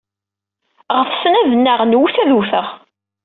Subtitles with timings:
[0.99, 2.67] Ɣetsen ad nnaɣen wet, ad wteɣ.